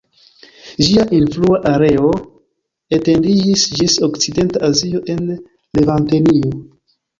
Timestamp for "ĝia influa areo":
0.85-2.13